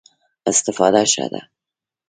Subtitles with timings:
[0.51, 1.41] استفاده ښه ده.